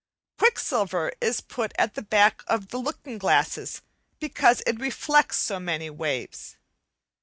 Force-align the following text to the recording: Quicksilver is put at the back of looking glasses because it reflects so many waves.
Quicksilver 0.39 1.11
is 1.21 1.41
put 1.41 1.73
at 1.77 1.93
the 1.93 2.01
back 2.01 2.41
of 2.47 2.73
looking 2.73 3.19
glasses 3.19 3.83
because 4.19 4.63
it 4.65 4.79
reflects 4.79 5.37
so 5.37 5.59
many 5.59 5.91
waves. 5.91 6.57